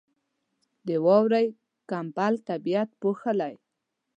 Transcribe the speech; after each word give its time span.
•د 0.87 0.89
واورې 1.05 1.45
کمبل 1.89 2.33
طبیعت 2.49 2.89
پوښي. 3.01 3.53